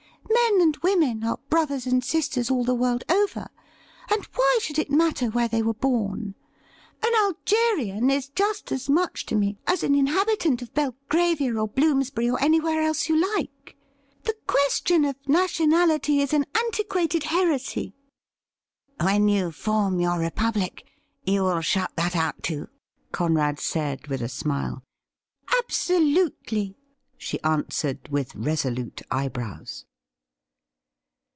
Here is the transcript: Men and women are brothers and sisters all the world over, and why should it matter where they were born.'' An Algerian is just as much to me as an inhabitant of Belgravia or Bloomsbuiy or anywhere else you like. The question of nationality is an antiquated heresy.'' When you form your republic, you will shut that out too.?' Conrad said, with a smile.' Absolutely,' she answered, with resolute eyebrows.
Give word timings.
Men 0.53 0.61
and 0.61 0.77
women 0.77 1.23
are 1.23 1.39
brothers 1.49 1.85
and 1.87 2.03
sisters 2.03 2.51
all 2.51 2.63
the 2.63 2.73
world 2.75 3.03
over, 3.09 3.47
and 4.09 4.25
why 4.35 4.59
should 4.61 4.79
it 4.79 4.89
matter 4.89 5.27
where 5.27 5.47
they 5.47 5.61
were 5.61 5.73
born.'' 5.73 6.35
An 7.05 7.11
Algerian 7.23 8.09
is 8.09 8.29
just 8.29 8.71
as 8.71 8.89
much 8.89 9.25
to 9.27 9.35
me 9.35 9.57
as 9.67 9.81
an 9.83 9.95
inhabitant 9.95 10.61
of 10.61 10.73
Belgravia 10.73 11.55
or 11.55 11.67
Bloomsbuiy 11.67 12.29
or 12.31 12.41
anywhere 12.41 12.81
else 12.81 13.07
you 13.07 13.19
like. 13.37 13.75
The 14.23 14.35
question 14.47 15.05
of 15.05 15.15
nationality 15.27 16.21
is 16.21 16.33
an 16.33 16.45
antiquated 16.55 17.23
heresy.'' 17.25 17.93
When 19.01 19.27
you 19.27 19.51
form 19.51 19.99
your 19.99 20.19
republic, 20.19 20.85
you 21.23 21.43
will 21.43 21.61
shut 21.61 21.91
that 21.95 22.15
out 22.15 22.43
too.?' 22.43 22.67
Conrad 23.13 23.59
said, 23.59 24.07
with 24.07 24.21
a 24.21 24.29
smile.' 24.29 24.83
Absolutely,' 25.59 26.77
she 27.17 27.41
answered, 27.43 28.09
with 28.11 28.35
resolute 28.35 29.01
eyebrows. 29.09 29.85